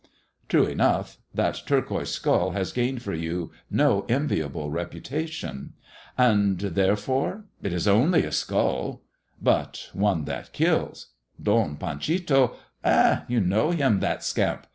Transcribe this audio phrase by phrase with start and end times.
[0.49, 5.73] "True enough: that turquoise skull has gained for you no enviable reputation."
[6.17, 7.45] 'And wherefore?
[7.61, 9.03] It is only a skull.""
[9.43, 11.09] But one that kills.
[11.39, 14.65] Don Panchito "'* £h I you know him, that scamp